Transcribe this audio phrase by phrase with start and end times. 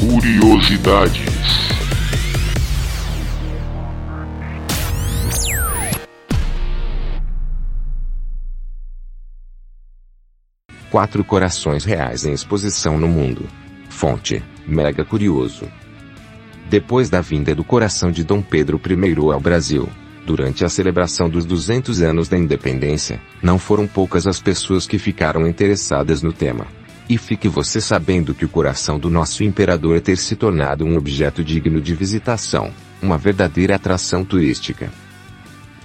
[0.00, 1.28] Curiosidades.
[10.90, 13.46] Quatro corações reais em exposição no mundo.
[13.90, 15.70] Fonte: Mega Curioso.
[16.70, 19.88] Depois da vinda do coração de Dom Pedro I ao Brasil,
[20.28, 25.48] durante a celebração dos 200 anos da independência, não foram poucas as pessoas que ficaram
[25.48, 26.66] interessadas no tema.
[27.08, 31.42] E fique você sabendo que o coração do nosso imperador ter se tornado um objeto
[31.42, 34.92] digno de visitação, uma verdadeira atração turística.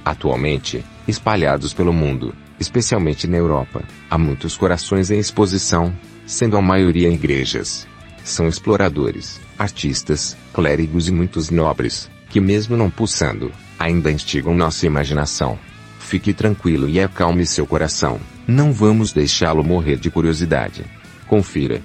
[0.03, 5.95] Atualmente, espalhados pelo mundo, especialmente na Europa, há muitos corações em exposição,
[6.25, 7.87] sendo a maioria igrejas.
[8.25, 15.57] São exploradores, artistas, clérigos e muitos nobres, que mesmo não pulsando, ainda instigam nossa imaginação.
[16.00, 18.19] Fique tranquilo e acalme seu coração.
[18.47, 20.85] Não vamos deixá-lo morrer de curiosidade.
[21.28, 21.81] Confira.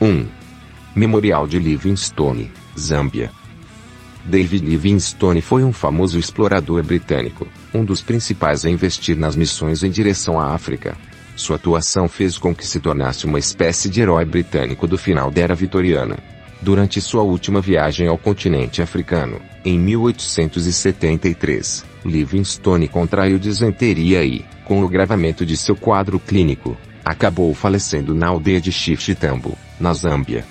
[0.00, 0.26] 1.
[0.94, 3.30] Memorial de Livingstone, Zâmbia.
[4.24, 9.90] David Livingstone foi um famoso explorador britânico, um dos principais a investir nas missões em
[9.90, 10.96] direção à África.
[11.36, 15.42] Sua atuação fez com que se tornasse uma espécie de herói britânico do final da
[15.42, 16.16] era vitoriana.
[16.66, 24.84] Durante sua última viagem ao continente africano, em 1873, Livingstone contraiu disenteria e, com o
[24.84, 30.44] agravamento de seu quadro clínico, acabou falecendo na aldeia de Chichitambo, na Zâmbia.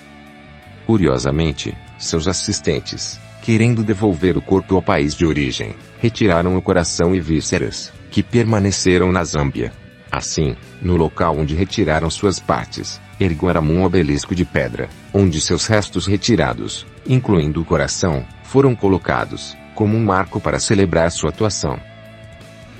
[0.86, 7.20] Curiosamente, seus assistentes, querendo devolver o corpo ao país de origem, retiraram o coração e
[7.20, 9.70] vísceras, que permaneceram na Zâmbia.
[10.10, 16.06] Assim, no local onde retiraram suas partes, ergueram um obelisco de pedra, onde seus restos
[16.06, 21.78] retirados, incluindo o coração, foram colocados, como um marco para celebrar sua atuação.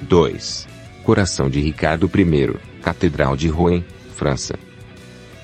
[0.03, 0.67] 2.
[1.03, 4.59] Coração de Ricardo I, Catedral de Rouen, França.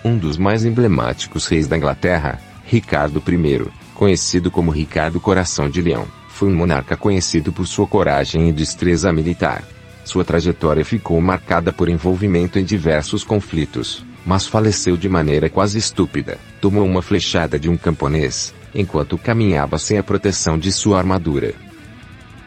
[0.05, 6.07] Um dos mais emblemáticos reis da Inglaterra, Ricardo I, conhecido como Ricardo Coração de Leão,
[6.29, 9.63] foi um monarca conhecido por sua coragem e destreza militar.
[10.05, 16.39] Sua trajetória ficou marcada por envolvimento em diversos conflitos, mas faleceu de maneira quase estúpida.
[16.61, 21.55] Tomou uma flechada de um camponês, enquanto caminhava sem a proteção de sua armadura.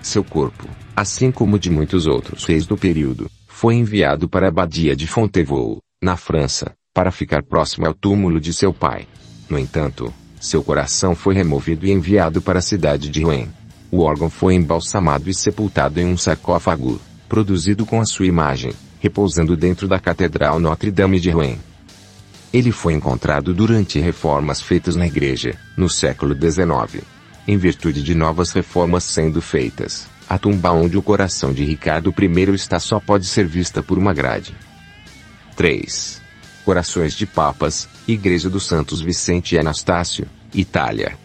[0.01, 4.95] Seu corpo, assim como de muitos outros reis do período, foi enviado para a abadia
[4.95, 9.07] de Fontevaux, na França, para ficar próximo ao túmulo de seu pai.
[9.49, 13.47] No entanto, seu coração foi removido e enviado para a cidade de Rouen.
[13.91, 19.55] O órgão foi embalsamado e sepultado em um sarcófago, produzido com a sua imagem, repousando
[19.57, 21.57] dentro da Catedral Notre-Dame de Rouen.
[22.55, 27.03] Ele foi encontrado durante reformas feitas na igreja, no século XIX.
[27.45, 32.55] Em virtude de novas reformas sendo feitas, a tumba onde o coração de Ricardo I
[32.55, 34.55] está só pode ser vista por uma grade.
[35.57, 36.21] 3.
[36.63, 41.17] Corações de Papas, Igreja dos Santos Vicente e Anastácio, Itália.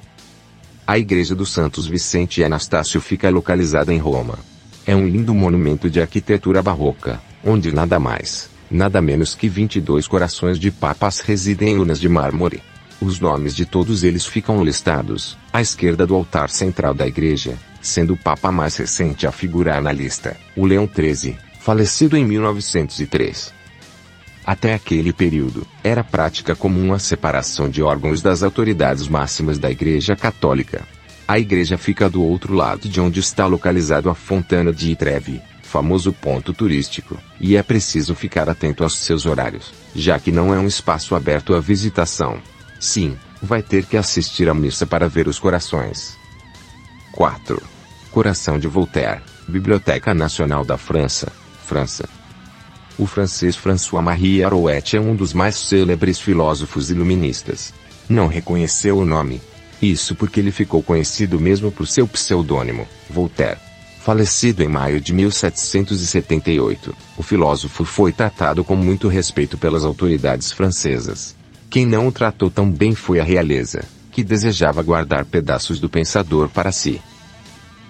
[0.85, 4.37] A Igreja dos Santos Vicente e Anastácio fica localizada em Roma.
[4.85, 10.59] É um lindo monumento de arquitetura barroca, onde nada mais, nada menos que 22 corações
[10.59, 12.63] de papas residem em urnas de mármore.
[13.01, 18.13] Os nomes de todos eles ficam listados, à esquerda do altar central da igreja, sendo
[18.13, 23.53] o papa mais recente a figurar na lista, o Leão XIII, falecido em 1903.
[24.45, 30.17] Até aquele período, era prática comum a separação de órgãos das autoridades máximas da Igreja
[30.17, 30.87] Católica.
[31.29, 35.41] A igreja fica do outro lado de onde está localizado a Fontana de Trevi,
[35.71, 40.59] famoso ponto turístico, e é preciso ficar atento aos seus horários, já que não é
[40.59, 42.43] um espaço aberto à visitação.
[42.81, 46.17] Sim, vai ter que assistir à missa para ver os corações.
[47.13, 47.63] 4.
[48.11, 51.31] Coração de Voltaire, Biblioteca Nacional da França,
[51.65, 52.09] França.
[52.99, 57.73] O francês François-Marie Arouet é um dos mais célebres filósofos iluministas.
[58.09, 59.41] Não reconheceu o nome.
[59.81, 63.70] Isso porque ele ficou conhecido mesmo por seu pseudônimo, Voltaire.
[64.01, 71.37] Falecido em maio de 1778, o filósofo foi tratado com muito respeito pelas autoridades francesas.
[71.69, 76.49] Quem não o tratou tão bem foi a realeza, que desejava guardar pedaços do pensador
[76.49, 76.99] para si.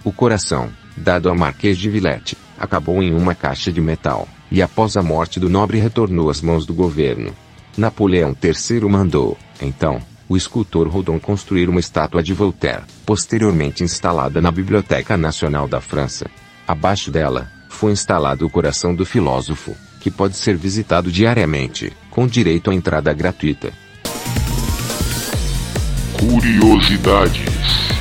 [0.03, 4.97] O coração, dado a Marquês de Villette, acabou em uma caixa de metal, e após
[4.97, 7.33] a morte do nobre retornou às mãos do governo.
[7.79, 14.53] Napoleão III mandou, então, o escultor Rodin construir uma estátua de Voltaire, posteriormente instalada na
[14.53, 16.31] Biblioteca Nacional da França.
[16.69, 22.71] Abaixo dela, foi instalado o coração do filósofo, que pode ser visitado diariamente, com direito
[22.71, 23.73] à entrada gratuita.
[26.13, 28.00] Curiosidades.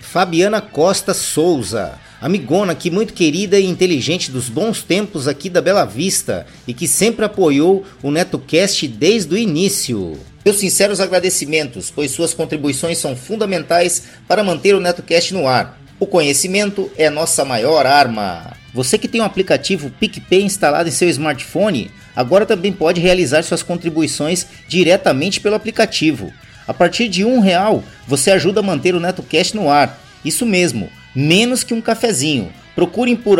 [0.00, 5.84] Fabiana Costa Souza, amigona que muito querida e inteligente dos bons tempos aqui da Bela
[5.84, 10.18] Vista e que sempre apoiou o NetoCast desde o início.
[10.44, 15.78] Meus sinceros agradecimentos, pois suas contribuições são fundamentais para manter o NetoCast no ar.
[16.00, 18.60] O conhecimento é nossa maior arma.
[18.74, 23.42] Você que tem o um aplicativo PicPay instalado em seu smartphone, agora também pode realizar
[23.42, 26.32] suas contribuições diretamente pelo aplicativo.
[26.66, 30.00] A partir de um real, você ajuda a manter o NetoCast no ar.
[30.24, 32.50] Isso mesmo, menos que um cafezinho.
[32.74, 33.38] Procurem por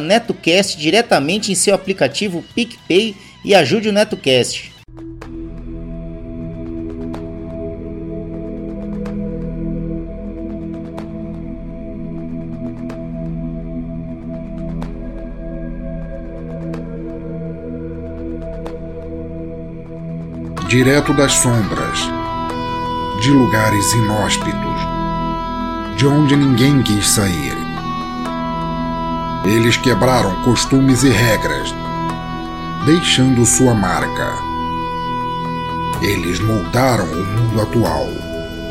[0.00, 4.71] NetoCast diretamente em seu aplicativo PicPay e ajude o NetoCast.
[20.72, 21.98] Direto das sombras,
[23.20, 24.80] de lugares inóspitos,
[25.98, 27.54] de onde ninguém quis sair.
[29.44, 31.74] Eles quebraram costumes e regras,
[32.86, 34.32] deixando sua marca.
[36.00, 38.08] Eles moldaram o mundo atual,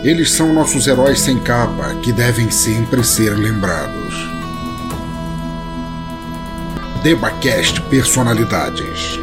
[0.03, 4.15] Eles são nossos heróis sem capa que devem sempre ser lembrados.
[7.03, 9.21] DebaCast Personalidades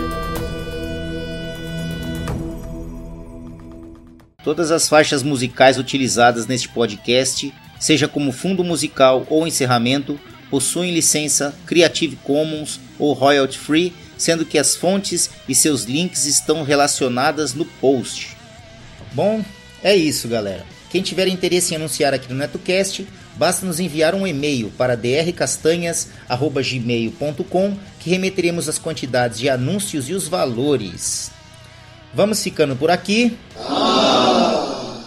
[4.49, 11.55] Todas as faixas musicais utilizadas neste podcast, seja como fundo musical ou encerramento, possuem licença
[11.67, 17.67] Creative Commons ou royalty free, sendo que as fontes e seus links estão relacionadas no
[17.67, 18.39] post.
[19.13, 19.45] Bom,
[19.85, 20.65] é isso, galera.
[20.89, 27.77] Quem tiver interesse em anunciar aqui no NetoCast, basta nos enviar um e-mail para drcastanhas@gmail.com
[28.01, 31.33] que remeteremos as quantidades de anúncios e os valores.
[32.15, 33.37] Vamos ficando por aqui.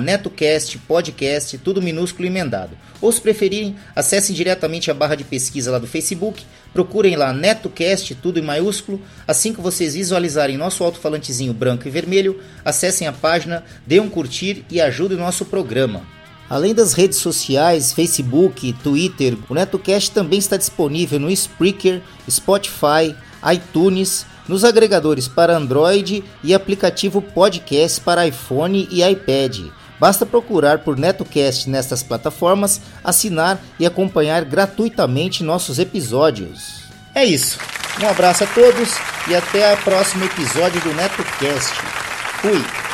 [0.01, 2.77] netocast podcast tudo minúsculo e emendado.
[3.01, 8.15] Ou se preferirem acessem diretamente a barra de pesquisa lá do Facebook procurem lá netocast
[8.17, 9.01] tudo em maiúsculo.
[9.27, 14.65] Assim que vocês visualizarem nosso alto-falantezinho branco e vermelho acessem a página dê um curtir
[14.71, 16.03] e ajudem o nosso programa.
[16.49, 22.01] Além das redes sociais, Facebook, Twitter, o NetoCast também está disponível no Spreaker,
[22.31, 23.17] Spotify,
[23.53, 29.67] iTunes, nos agregadores para Android e aplicativo podcast para iPhone e iPad.
[29.99, 36.85] Basta procurar por NetoCast nestas plataformas, assinar e acompanhar gratuitamente nossos episódios.
[37.15, 37.59] É isso.
[38.03, 38.95] Um abraço a todos
[39.29, 41.73] e até o próximo episódio do NetoCast.
[42.43, 42.86] Fui!